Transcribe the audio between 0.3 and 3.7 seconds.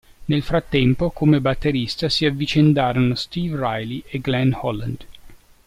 frattempo, come batterista si avvicendarono Steve